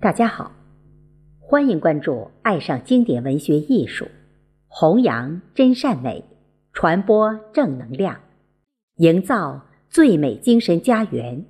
[0.00, 0.52] 大家好，
[1.40, 4.06] 欢迎关注“爱上经典文学艺术”，
[4.68, 6.22] 弘扬真善美，
[6.72, 8.20] 传播正能量，
[8.98, 11.44] 营造最美精神家园。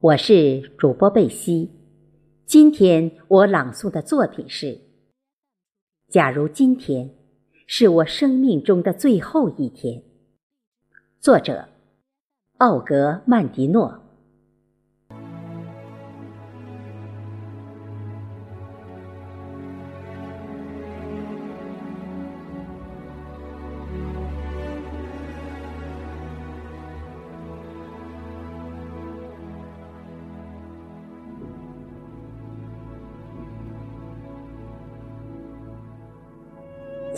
[0.00, 1.70] 我是主播贝西，
[2.46, 4.66] 今天我朗诵的作品是
[6.08, 7.10] 《假如今天
[7.68, 10.00] 是我生命中的最后一天》，
[11.20, 11.68] 作者
[12.56, 13.99] 奥格曼迪诺。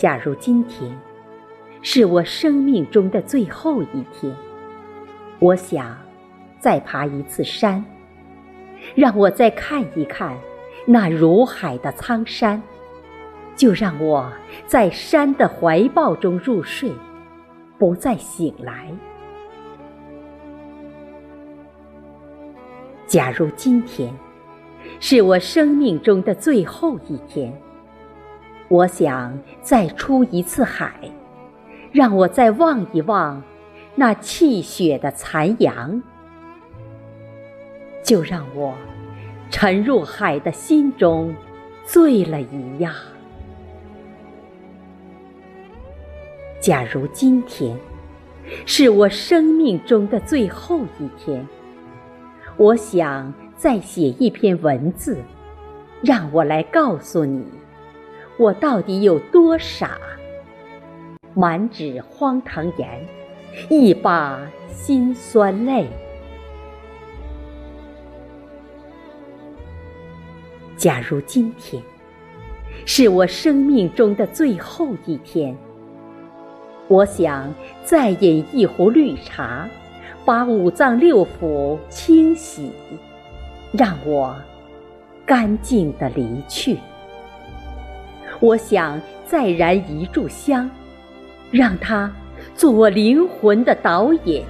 [0.03, 0.93] 假如今天
[1.81, 4.35] 是我生命中的最后一天，
[5.39, 5.97] 我想
[6.59, 7.81] 再爬一次山，
[8.95, 10.37] 让我再看一看
[10.85, 12.61] 那如海的苍山，
[13.55, 14.29] 就让我
[14.67, 16.91] 在山的怀抱中入睡，
[17.79, 18.91] 不再醒来。
[23.07, 24.13] 假如今天
[24.99, 27.57] 是我生命中的最后一天。
[28.73, 30.91] 我想再出一次海，
[31.91, 33.43] 让我再望一望
[33.93, 36.01] 那泣血的残阳，
[38.01, 38.73] 就让我
[39.51, 41.35] 沉入海的心中，
[41.85, 42.91] 醉了一样。
[46.59, 47.77] 假如今天
[48.65, 51.47] 是我生命中的最后一天，
[52.57, 55.19] 我想再写一篇文字，
[56.01, 57.45] 让我来告诉你。
[58.37, 59.97] 我到底有多傻？
[61.35, 63.05] 满纸荒唐言，
[63.69, 64.39] 一把
[64.69, 65.87] 辛酸泪。
[70.75, 71.81] 假如今天
[72.85, 75.55] 是我生命中的最后一天，
[76.87, 79.69] 我想再饮一壶绿茶，
[80.25, 82.71] 把五脏六腑清洗，
[83.71, 84.35] 让我
[85.25, 86.77] 干净的离去。
[88.43, 90.69] 我想再燃一炷香，
[91.49, 92.11] 让它
[92.53, 94.43] 做我灵魂的导引。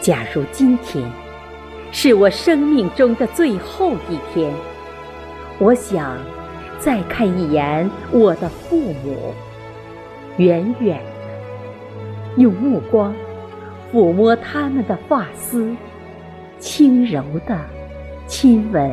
[0.00, 1.08] 假如今天
[1.92, 4.52] 是我生命中的最后一天，
[5.60, 6.18] 我想
[6.80, 9.32] 再看一眼我的父母，
[10.38, 13.14] 远远的，用目光
[13.92, 15.72] 抚摸他们的发丝，
[16.58, 17.56] 轻柔的
[18.26, 18.90] 亲吻。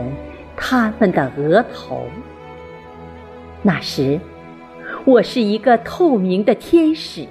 [0.66, 2.07] 他们的额头。
[3.62, 4.18] 那时，
[5.03, 7.28] 我是一个透明的天使。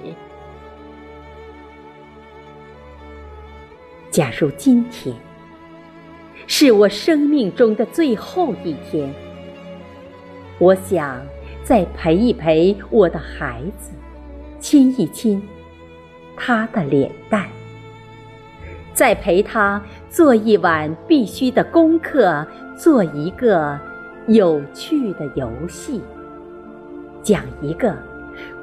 [4.11, 5.15] 假如今天
[6.45, 9.11] 是我生命中的最后一天，
[10.59, 11.19] 我想
[11.63, 13.93] 再陪一陪我的孩子，
[14.59, 15.41] 亲一亲
[16.37, 17.49] 他的脸蛋，
[18.93, 19.81] 再陪他
[20.13, 22.45] 做一晚必须的功课。
[22.75, 23.79] 做一个
[24.27, 26.01] 有趣的游戏，
[27.21, 27.95] 讲一个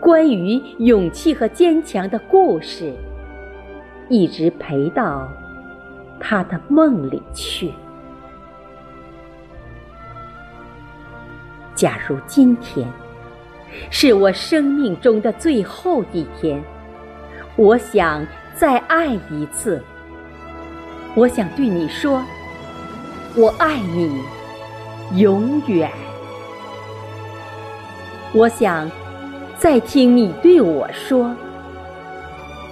[0.01, 2.93] 关于勇气和坚强的故事，
[4.09, 5.29] 一直陪到
[6.19, 7.73] 他的梦里去。
[11.77, 12.87] 假如今天
[13.91, 16.61] 是我生命中的最后一天，
[17.55, 19.81] 我想再爱一次。
[21.15, 22.23] 我想对你说。
[23.37, 24.23] 我爱你，
[25.15, 25.89] 永远。
[28.33, 28.91] 我想
[29.57, 31.33] 再听你对我说：“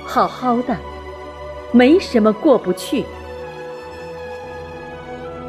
[0.05, 0.77] 好好的，
[1.71, 3.05] 没什么过不去。”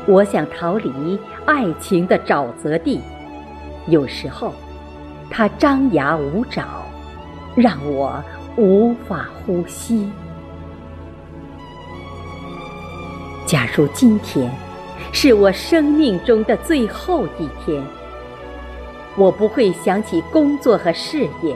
[0.05, 3.01] 我想逃离爱情的沼泽地，
[3.87, 4.53] 有时候
[5.29, 6.85] 它张牙舞爪，
[7.55, 8.23] 让我
[8.57, 10.07] 无法呼吸。
[13.49, 14.47] 假如今天。
[15.11, 17.83] 是我生命中的最后一天，
[19.17, 21.55] 我不会想起工作和事业，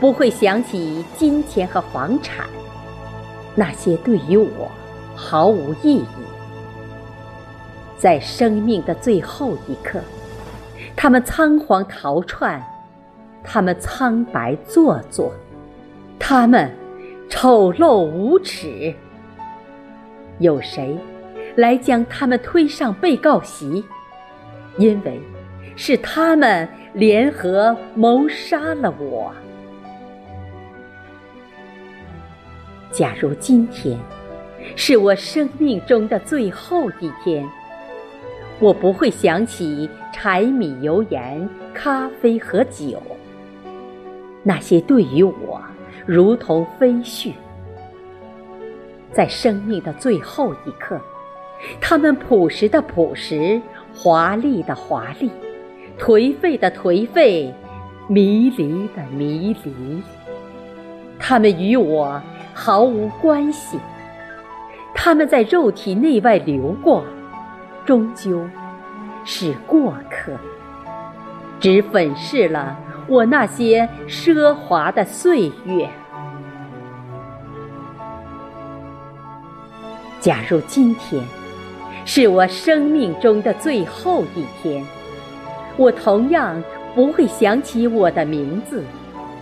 [0.00, 2.46] 不会想起金钱和房产，
[3.54, 4.70] 那些对于我
[5.14, 6.06] 毫无意义。
[7.98, 10.00] 在生命的最后一刻，
[10.96, 12.64] 他们仓皇逃窜，
[13.44, 15.30] 他们苍白做作，
[16.18, 16.74] 他们
[17.28, 18.94] 丑陋无耻。
[20.42, 20.98] 有谁？
[21.56, 23.84] 来将他们推上被告席，
[24.78, 25.20] 因为
[25.76, 29.32] 是他们联合谋杀了我。
[32.90, 33.98] 假如今天
[34.76, 37.46] 是我生命中的最后一天，
[38.58, 43.00] 我不会想起柴米油盐、咖啡和酒，
[44.42, 45.60] 那些对于我
[46.06, 47.32] 如同飞絮。
[49.12, 51.00] 在生命的最后一刻，
[51.80, 53.60] 他们朴实的朴实，
[53.94, 55.30] 华丽的华丽，
[55.98, 57.54] 颓废的颓废，
[58.08, 60.02] 迷离的迷离。
[61.18, 62.20] 他们与我
[62.54, 63.78] 毫无关系。
[64.94, 67.04] 他们在肉体内外流过，
[67.84, 68.44] 终究
[69.24, 70.32] 是过客，
[71.60, 72.78] 只粉饰了
[73.08, 75.88] 我那些奢华的岁月。
[80.22, 81.20] 假如今天
[82.04, 84.86] 是我生命中的最后一天，
[85.76, 86.62] 我同样
[86.94, 88.84] 不会想起我的名字、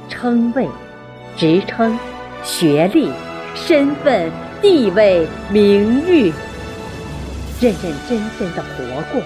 [0.09, 0.67] 称谓、
[1.37, 1.99] 职称、
[2.43, 3.11] 学历、
[3.55, 4.31] 身份、
[4.63, 6.33] 地位、名誉，
[7.61, 9.23] 认认真真的活过，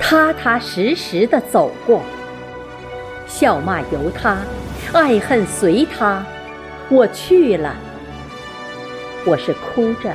[0.00, 2.02] 踏踏实实的走过，
[3.28, 4.38] 笑骂由他，
[4.92, 6.26] 爱恨随他，
[6.88, 7.72] 我去了，
[9.24, 10.10] 我是哭着。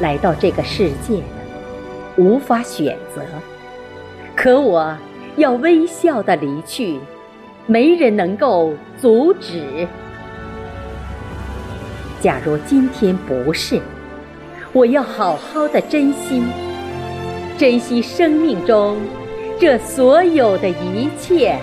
[0.00, 1.24] 来到这个世界的，
[2.16, 3.22] 无法选择，
[4.34, 4.96] 可我
[5.36, 6.98] 要微笑的离去，
[7.66, 9.86] 没人能够阻止。
[12.20, 13.80] 假如今天不是，
[14.72, 16.42] 我要好好的珍惜，
[17.56, 18.96] 珍惜生命中
[19.60, 21.56] 这所有的一切。